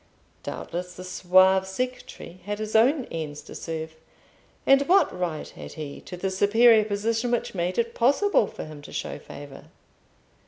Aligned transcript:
Doubtless 0.41 0.95
the 0.95 1.03
suave 1.03 1.67
secretary 1.67 2.39
had 2.45 2.57
his 2.57 2.75
own 2.75 3.05
ends 3.11 3.43
to 3.43 3.53
serve; 3.53 3.95
and 4.65 4.81
what 4.87 5.15
right 5.15 5.47
had 5.49 5.73
he 5.73 6.01
to 6.05 6.17
the 6.17 6.31
superior 6.31 6.83
position 6.85 7.29
which 7.29 7.53
made 7.53 7.77
it 7.77 7.93
possible 7.93 8.47
for 8.47 8.65
him 8.65 8.81
to 8.81 8.91
show 8.91 9.19
favour? 9.19 9.65